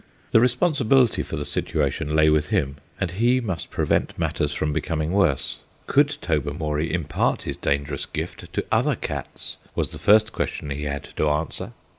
The 0.31 0.39
responsibility 0.39 1.21
for 1.21 1.35
the 1.35 1.45
situation 1.45 2.15
lay 2.15 2.27
with 2.27 2.47
him, 2.49 2.77
and 2.99 3.11
he 3.11 3.39
must 3.39 3.69
prevent 3.69 4.17
matters 4.17 4.51
from 4.51 4.73
becoming 4.73 5.11
worse. 5.11 5.59
Could 5.85 6.17
Tobermory 6.21 6.91
impart 6.91 7.43
his 7.43 7.55
dangerous 7.55 8.07
gift 8.07 8.51
to 8.53 8.65
other 8.71 8.95
cats? 8.95 9.57
was 9.75 9.91
the 9.91 9.99
first 9.99 10.33
question 10.33 10.71
he 10.71 10.85
had 10.85 11.03
to 11.17 11.29
answer. 11.29 11.73